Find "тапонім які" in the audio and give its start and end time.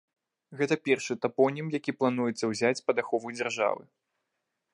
1.25-1.95